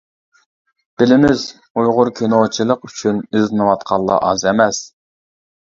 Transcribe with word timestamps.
بىلىمىز، 1.01 1.43
ئۇيغۇر 1.81 2.11
كىنوچىلىق 2.21 2.89
ئۈچۈن 2.89 3.21
ئىزدىنىۋاتقانلار 3.29 4.27
ئاز 4.31 4.49
ئەمەس. 4.53 4.85